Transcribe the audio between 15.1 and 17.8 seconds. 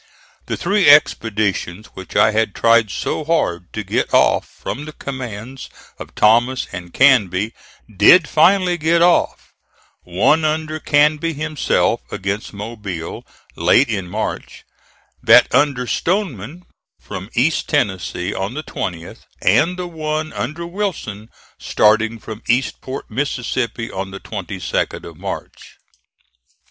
that under Stoneman from East